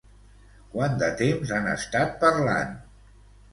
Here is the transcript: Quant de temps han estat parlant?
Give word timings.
Quant 0.75 0.95
de 1.03 1.09
temps 1.19 1.53
han 1.59 1.69
estat 1.75 2.19
parlant? 2.27 2.75